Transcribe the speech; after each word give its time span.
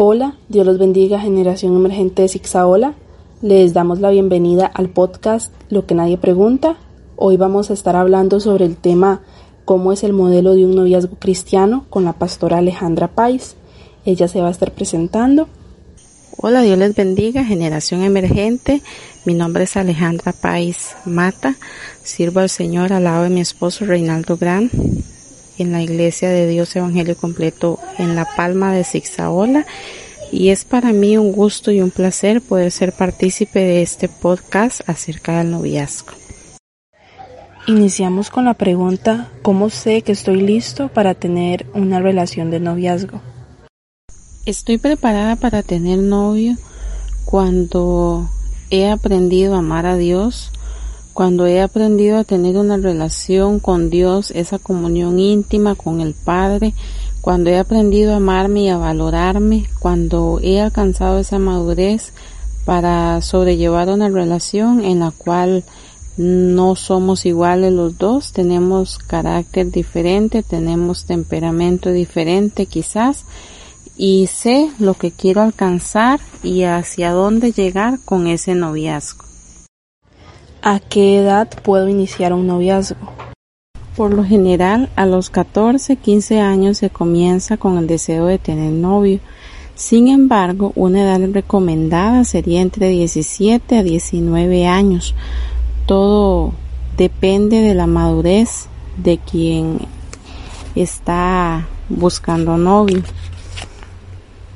Hola, 0.00 0.36
Dios 0.48 0.64
los 0.64 0.78
bendiga, 0.78 1.18
generación 1.18 1.74
emergente 1.74 2.22
de 2.22 2.28
Zixaola. 2.28 2.94
Les 3.42 3.74
damos 3.74 3.98
la 3.98 4.10
bienvenida 4.10 4.64
al 4.64 4.90
podcast 4.90 5.52
Lo 5.70 5.86
que 5.86 5.96
nadie 5.96 6.16
pregunta. 6.16 6.76
Hoy 7.16 7.36
vamos 7.36 7.68
a 7.68 7.72
estar 7.72 7.96
hablando 7.96 8.38
sobre 8.38 8.64
el 8.64 8.76
tema 8.76 9.22
cómo 9.64 9.92
es 9.92 10.04
el 10.04 10.12
modelo 10.12 10.54
de 10.54 10.66
un 10.66 10.76
noviazgo 10.76 11.16
cristiano 11.18 11.84
con 11.90 12.04
la 12.04 12.12
pastora 12.12 12.58
Alejandra 12.58 13.08
Pais. 13.08 13.56
Ella 14.04 14.28
se 14.28 14.40
va 14.40 14.46
a 14.46 14.52
estar 14.52 14.70
presentando. 14.70 15.48
Hola, 16.36 16.62
Dios 16.62 16.78
les 16.78 16.94
bendiga, 16.94 17.44
generación 17.44 18.04
emergente. 18.04 18.82
Mi 19.24 19.34
nombre 19.34 19.64
es 19.64 19.76
Alejandra 19.76 20.32
Pais 20.32 20.94
Mata. 21.06 21.56
Sirvo 22.04 22.38
al 22.38 22.50
Señor 22.50 22.92
al 22.92 23.02
lado 23.02 23.24
de 23.24 23.30
mi 23.30 23.40
esposo 23.40 23.84
Reinaldo 23.84 24.36
Gran 24.36 24.70
en 25.58 25.72
la 25.72 25.82
Iglesia 25.82 26.28
de 26.28 26.46
Dios 26.46 26.74
Evangelio 26.76 27.16
Completo 27.16 27.78
en 27.98 28.14
La 28.14 28.26
Palma 28.36 28.72
de 28.72 28.84
Zixaola. 28.84 29.66
Y 30.30 30.50
es 30.50 30.64
para 30.64 30.92
mí 30.92 31.16
un 31.16 31.32
gusto 31.32 31.70
y 31.70 31.80
un 31.80 31.90
placer 31.90 32.40
poder 32.40 32.70
ser 32.70 32.92
partícipe 32.92 33.60
de 33.60 33.82
este 33.82 34.08
podcast 34.08 34.80
acerca 34.88 35.38
del 35.38 35.50
noviazgo. 35.50 36.12
Iniciamos 37.66 38.30
con 38.30 38.46
la 38.46 38.54
pregunta, 38.54 39.30
¿cómo 39.42 39.68
sé 39.68 40.02
que 40.02 40.12
estoy 40.12 40.40
listo 40.40 40.88
para 40.88 41.14
tener 41.14 41.66
una 41.74 42.00
relación 42.00 42.50
de 42.50 42.60
noviazgo? 42.60 43.20
Estoy 44.46 44.78
preparada 44.78 45.36
para 45.36 45.62
tener 45.62 45.98
novio 45.98 46.56
cuando 47.26 48.26
he 48.70 48.88
aprendido 48.88 49.54
a 49.54 49.58
amar 49.58 49.84
a 49.84 49.96
Dios, 49.96 50.50
cuando 51.18 51.48
he 51.48 51.60
aprendido 51.60 52.16
a 52.16 52.22
tener 52.22 52.56
una 52.56 52.76
relación 52.76 53.58
con 53.58 53.90
Dios, 53.90 54.30
esa 54.30 54.60
comunión 54.60 55.18
íntima 55.18 55.74
con 55.74 56.00
el 56.00 56.14
Padre, 56.14 56.74
cuando 57.20 57.50
he 57.50 57.58
aprendido 57.58 58.12
a 58.12 58.18
amarme 58.18 58.60
y 58.60 58.68
a 58.68 58.76
valorarme, 58.76 59.66
cuando 59.80 60.38
he 60.40 60.60
alcanzado 60.60 61.18
esa 61.18 61.40
madurez 61.40 62.12
para 62.64 63.20
sobrellevar 63.20 63.88
una 63.88 64.08
relación 64.08 64.84
en 64.84 65.00
la 65.00 65.10
cual 65.10 65.64
no 66.16 66.76
somos 66.76 67.26
iguales 67.26 67.72
los 67.72 67.98
dos, 67.98 68.32
tenemos 68.32 68.98
carácter 68.98 69.72
diferente, 69.72 70.44
tenemos 70.44 71.04
temperamento 71.04 71.90
diferente 71.90 72.66
quizás, 72.66 73.24
y 73.96 74.28
sé 74.28 74.70
lo 74.78 74.94
que 74.94 75.10
quiero 75.10 75.42
alcanzar 75.42 76.20
y 76.44 76.62
hacia 76.62 77.10
dónde 77.10 77.50
llegar 77.50 77.98
con 78.04 78.28
ese 78.28 78.54
noviazgo. 78.54 79.27
¿A 80.62 80.80
qué 80.80 81.18
edad 81.18 81.48
puedo 81.62 81.88
iniciar 81.88 82.32
un 82.32 82.48
noviazgo? 82.48 82.96
Por 83.96 84.12
lo 84.12 84.24
general, 84.24 84.88
a 84.96 85.06
los 85.06 85.30
14, 85.30 85.96
15 85.96 86.40
años 86.40 86.78
se 86.78 86.90
comienza 86.90 87.56
con 87.56 87.78
el 87.78 87.86
deseo 87.86 88.26
de 88.26 88.38
tener 88.38 88.72
novio. 88.72 89.20
Sin 89.76 90.08
embargo, 90.08 90.72
una 90.74 91.02
edad 91.02 91.20
recomendada 91.32 92.24
sería 92.24 92.60
entre 92.60 92.88
17 92.88 93.78
a 93.78 93.82
19 93.84 94.66
años. 94.66 95.14
Todo 95.86 96.52
depende 96.96 97.60
de 97.60 97.74
la 97.74 97.86
madurez 97.86 98.66
de 98.96 99.18
quien 99.18 99.78
está 100.74 101.68
buscando 101.88 102.56
novio. 102.56 103.02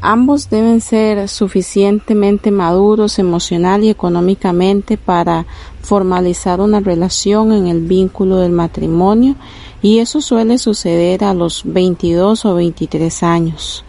Ambos 0.00 0.50
deben 0.50 0.80
ser 0.80 1.28
suficientemente 1.28 2.50
maduros 2.50 3.18
emocional 3.18 3.82
y 3.82 3.88
económicamente 3.88 4.98
para 4.98 5.46
formalizar 5.80 6.60
una 6.60 6.80
relación 6.80 7.52
en 7.52 7.66
el 7.66 7.80
vínculo 7.80 8.38
del 8.38 8.52
matrimonio 8.52 9.36
y 9.82 9.98
eso 9.98 10.20
suele 10.20 10.58
suceder 10.58 11.24
a 11.24 11.32
los 11.32 11.62
22 11.64 12.44
o 12.44 12.54
23 12.54 13.22
años. 13.22 13.84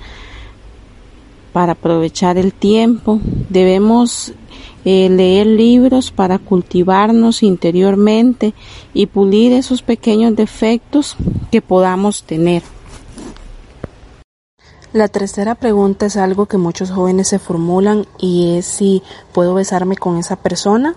Para 1.51 1.73
aprovechar 1.73 2.38
el 2.38 2.53
tiempo 2.53 3.19
debemos 3.50 4.34
eh, 4.85 5.09
leer 5.09 5.47
libros 5.47 6.12
para 6.12 6.40
cultivarnos 6.40 7.44
interiormente 7.44 8.53
y 8.94 9.07
pulir 9.07 9.51
esos 9.51 9.81
pequeños 9.81 10.35
defectos 10.35 11.17
que 11.51 11.62
podamos 11.62 12.23
tener. 12.23 12.63
La 14.97 15.09
tercera 15.09 15.53
pregunta 15.53 16.08
es 16.08 16.18
algo 16.18 16.47
que 16.47 16.58
muchos 16.58 16.90
jóvenes 16.90 17.28
se 17.28 17.38
formulan 17.38 18.08
y 18.18 18.56
es 18.58 18.66
si 18.66 19.03
puedo 19.31 19.53
besarme 19.53 19.96
con 19.96 20.18
esa 20.18 20.38
persona 20.38 20.96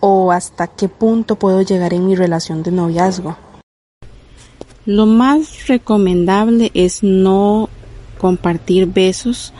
o 0.00 0.32
hasta 0.32 0.66
qué 0.66 0.88
punto 0.88 1.36
puedo 1.36 1.60
llegar 1.60 1.92
en 1.92 2.06
mi 2.06 2.16
relación 2.16 2.62
de 2.62 2.70
noviazgo. 2.70 3.36
Lo 4.86 5.04
más 5.04 5.66
recomendable 5.66 6.70
es 6.72 7.02
no 7.02 7.68
compartir 8.16 8.86
besos 8.86 9.52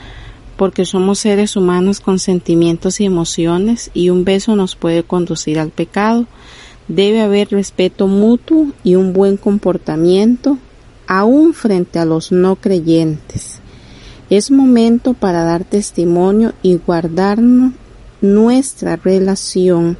porque 0.56 0.86
somos 0.86 1.18
seres 1.18 1.54
humanos 1.54 2.00
con 2.00 2.18
sentimientos 2.18 3.02
y 3.02 3.04
emociones 3.04 3.90
y 3.92 4.08
un 4.08 4.24
beso 4.24 4.56
nos 4.56 4.76
puede 4.76 5.02
conducir 5.02 5.58
al 5.58 5.72
pecado. 5.72 6.24
Debe 6.88 7.20
haber 7.20 7.50
respeto 7.50 8.06
mutuo 8.06 8.68
y 8.82 8.94
un 8.94 9.12
buen 9.12 9.36
comportamiento 9.36 10.56
aún 11.08 11.54
frente 11.54 11.98
a 11.98 12.04
los 12.04 12.30
no 12.30 12.56
creyentes. 12.56 13.60
Es 14.30 14.50
momento 14.50 15.14
para 15.14 15.42
dar 15.42 15.64
testimonio 15.64 16.52
y 16.62 16.76
guardarnos 16.76 17.72
nuestra 18.20 18.96
relación 18.96 19.96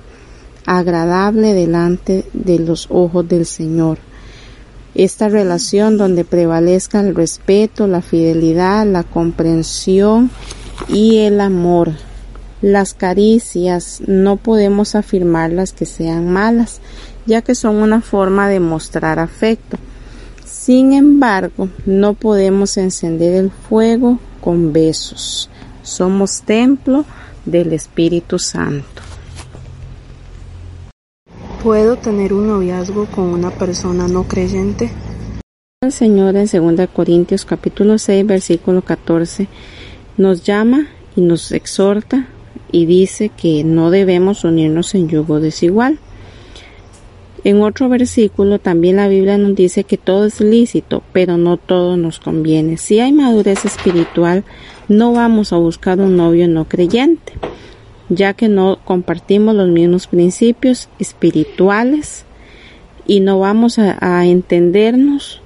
agradable 0.67 1.55
delante 1.55 2.27
de 2.35 2.59
los 2.59 2.89
ojos 2.91 3.27
del 3.27 3.47
Señor. 3.47 3.99
Esta 4.95 5.31
relación 5.31 5.97
donde 5.97 6.25
prevalezca 6.25 7.01
el 7.01 7.15
respeto, 7.15 7.87
la 7.87 8.03
fidelidad, 8.03 8.87
la 8.87 9.03
comprensión 9.03 10.31
y 10.89 11.19
el 11.19 11.41
amor. 11.41 11.93
Las 12.61 12.93
caricias 12.93 14.03
no 14.07 14.37
podemos 14.37 14.95
afirmarlas 14.95 15.73
que 15.73 15.87
sean 15.87 16.31
malas, 16.31 16.81
ya 17.25 17.41
que 17.41 17.55
son 17.55 17.77
una 17.77 18.03
forma 18.03 18.49
de 18.49 18.61
mostrar 18.61 19.21
afecto. 19.21 19.79
Sin 20.69 20.93
embargo, 20.93 21.71
no 21.87 22.13
podemos 22.13 22.77
encender 22.77 23.33
el 23.33 23.51
fuego 23.51 24.19
con 24.43 24.75
besos. 24.75 25.49
Somos 25.83 26.43
templo 26.43 27.07
del 27.47 27.73
Espíritu 27.73 28.39
Santo. 28.39 29.01
¿Puedo 31.63 31.97
tener 31.97 32.35
un 32.35 32.49
noviazgo 32.49 33.07
con 33.07 33.29
una 33.29 33.49
persona 33.49 34.09
no 34.09 34.25
creyente? 34.25 34.91
El 35.81 35.91
Señor 35.91 36.37
en 36.37 36.77
2 36.77 36.89
Corintios 36.93 37.47
capítulo 37.47 37.97
6 37.97 38.27
versículo 38.27 38.83
14 38.83 39.49
nos 40.19 40.43
llama 40.45 40.89
y 41.17 41.23
nos 41.23 41.51
exhorta 41.51 42.29
y 42.71 42.85
dice 42.85 43.31
que 43.31 43.65
no 43.65 43.91
debemos 43.91 44.45
unirnos 44.45 44.95
en 44.95 45.09
yugo 45.09 45.41
desigual. 45.41 45.99
En 47.45 47.63
otro 47.63 47.89
versículo 47.89 48.59
también 48.59 48.97
la 48.97 49.09
Biblia 49.09 49.39
nos 49.39 49.55
dice 49.55 49.85
que 49.85 49.97
todo 49.97 50.27
es 50.27 50.41
lícito, 50.41 51.03
pero 51.13 51.37
no 51.37 51.57
todo 51.57 51.97
nos 51.97 52.19
conviene. 52.19 52.77
Si 52.77 52.99
hay 53.01 53.13
madurez 53.13 53.65
espiritual, 53.65 54.45
no 54.89 55.13
vamos 55.13 55.53
a 55.53 55.57
buscar 55.57 56.01
un 56.01 56.17
novio 56.17 56.49
no 56.49 56.65
creyente, 56.65 57.35
ya 58.09 58.33
que 58.35 58.49
no 58.49 58.79
compartimos 58.85 59.55
los 59.55 59.69
mismos 59.69 60.07
principios 60.07 60.89
espirituales 60.99 62.25
y 63.07 63.21
no 63.21 63.39
vamos 63.39 63.79
a, 63.79 64.27
entendernos 64.27 65.41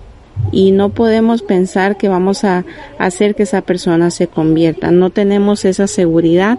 y 0.51 0.71
no 0.71 0.89
podemos 0.89 1.43
pensar 1.43 1.97
que 1.99 2.09
vamos 2.09 2.43
a 2.43 2.65
hacer 2.99 3.35
que 3.35 3.43
esa 3.43 3.61
persona 3.61 4.11
se 4.11 4.29
convierta. 4.29 4.91
No 4.91 5.11
tenemos 5.11 5.65
esa 5.65 5.87
seguridad 5.87 6.59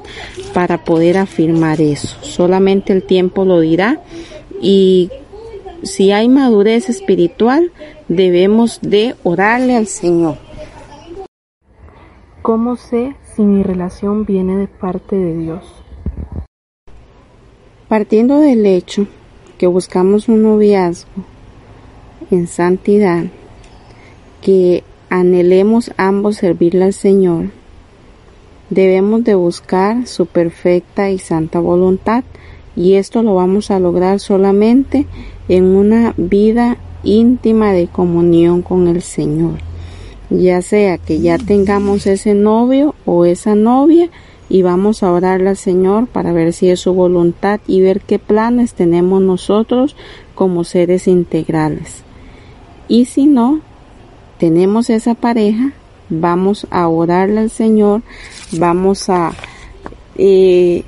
para 0.53 0.83
poder 0.85 1.17
afirmar 1.17 1.81
eso. 1.81 2.17
Solamente 2.21 2.93
el 2.93 3.03
tiempo 3.03 3.45
lo 3.45 3.59
dirá 3.59 3.99
y 4.61 5.09
si 5.83 6.11
hay 6.11 6.29
madurez 6.29 6.89
espiritual, 6.89 7.71
debemos 8.07 8.79
de 8.81 9.15
orarle 9.23 9.75
al 9.75 9.87
Señor. 9.87 10.37
¿Cómo 12.41 12.75
sé 12.75 13.15
si 13.35 13.43
mi 13.43 13.63
relación 13.63 14.25
viene 14.25 14.57
de 14.57 14.67
parte 14.67 15.15
de 15.15 15.37
Dios? 15.37 15.63
Partiendo 17.87 18.39
del 18.39 18.65
hecho 18.65 19.07
que 19.57 19.67
buscamos 19.67 20.27
un 20.27 20.43
noviazgo 20.43 21.11
en 22.31 22.47
santidad, 22.47 23.25
que 24.41 24.83
anhelemos 25.09 25.91
ambos 25.97 26.37
servirle 26.37 26.85
al 26.85 26.93
Señor, 26.93 27.51
Debemos 28.73 29.23
de 29.23 29.35
buscar 29.35 30.07
su 30.07 30.25
perfecta 30.25 31.11
y 31.11 31.19
santa 31.19 31.59
voluntad 31.59 32.23
y 32.75 32.95
esto 32.95 33.21
lo 33.21 33.35
vamos 33.35 33.69
a 33.69 33.79
lograr 33.79 34.19
solamente 34.19 35.05
en 35.47 35.65
una 35.65 36.13
vida 36.17 36.77
íntima 37.03 37.71
de 37.73 37.87
comunión 37.87 38.61
con 38.61 38.87
el 38.87 39.01
Señor. 39.01 39.59
Ya 40.29 40.61
sea 40.61 40.97
que 40.97 41.19
ya 41.19 41.37
tengamos 41.37 42.07
ese 42.07 42.33
novio 42.33 42.95
o 43.05 43.25
esa 43.25 43.55
novia 43.55 44.09
y 44.49 44.61
vamos 44.61 45.03
a 45.03 45.11
orarle 45.11 45.49
al 45.49 45.57
Señor 45.57 46.07
para 46.07 46.31
ver 46.31 46.53
si 46.53 46.69
es 46.69 46.79
su 46.79 46.93
voluntad 46.93 47.59
y 47.67 47.81
ver 47.81 48.01
qué 48.01 48.19
planes 48.19 48.73
tenemos 48.73 49.21
nosotros 49.21 49.95
como 50.35 50.63
seres 50.63 51.07
integrales. 51.07 52.03
Y 52.87 53.05
si 53.05 53.25
no 53.25 53.61
tenemos 54.37 54.89
esa 54.89 55.13
pareja, 55.13 55.73
vamos 56.09 56.67
a 56.69 56.87
orarle 56.87 57.39
al 57.39 57.49
Señor, 57.49 58.01
vamos 58.51 59.09
a 59.09 59.33
eh, 60.15 60.83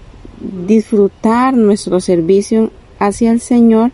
disfrutar 0.68 1.54
nuestro 1.54 2.00
servicio 2.00 2.72
hacia 3.00 3.32
el 3.32 3.40
Señor 3.40 3.92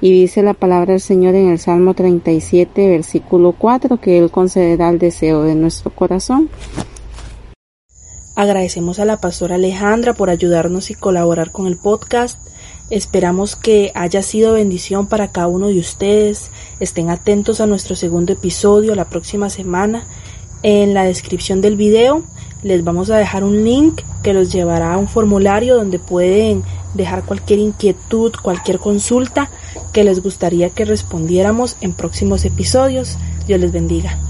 y 0.00 0.12
dice 0.12 0.42
la 0.42 0.54
palabra 0.54 0.92
del 0.92 1.00
Señor 1.00 1.34
en 1.34 1.50
el 1.50 1.58
Salmo 1.58 1.94
37, 1.94 2.88
versículo 2.88 3.52
4, 3.52 4.00
que 4.00 4.18
Él 4.18 4.30
concederá 4.30 4.88
el 4.88 4.98
deseo 4.98 5.42
de 5.42 5.54
nuestro 5.54 5.90
corazón. 5.90 6.48
Agradecemos 8.34 8.98
a 8.98 9.04
la 9.04 9.18
pastora 9.18 9.56
Alejandra 9.56 10.14
por 10.14 10.30
ayudarnos 10.30 10.90
y 10.90 10.94
colaborar 10.94 11.50
con 11.50 11.66
el 11.66 11.76
podcast. 11.76 12.38
Esperamos 12.88 13.54
que 13.54 13.92
haya 13.94 14.22
sido 14.22 14.54
bendición 14.54 15.08
para 15.08 15.28
cada 15.28 15.48
uno 15.48 15.68
de 15.68 15.78
ustedes. 15.78 16.50
Estén 16.80 17.10
atentos 17.10 17.60
a 17.60 17.66
nuestro 17.66 17.96
segundo 17.96 18.32
episodio 18.32 18.94
la 18.94 19.10
próxima 19.10 19.50
semana. 19.50 20.04
En 20.62 20.94
la 20.94 21.04
descripción 21.04 21.60
del 21.60 21.76
video 21.76 22.22
les 22.62 22.84
vamos 22.84 23.10
a 23.10 23.16
dejar 23.16 23.44
un 23.44 23.64
link 23.64 24.02
que 24.22 24.34
los 24.34 24.52
llevará 24.52 24.94
a 24.94 24.98
un 24.98 25.08
formulario 25.08 25.76
donde 25.76 25.98
pueden 25.98 26.62
dejar 26.94 27.24
cualquier 27.24 27.58
inquietud, 27.58 28.32
cualquier 28.42 28.78
consulta 28.78 29.50
que 29.92 30.04
les 30.04 30.22
gustaría 30.22 30.70
que 30.70 30.84
respondiéramos 30.84 31.76
en 31.80 31.92
próximos 31.92 32.44
episodios. 32.44 33.16
Dios 33.46 33.60
les 33.60 33.72
bendiga. 33.72 34.29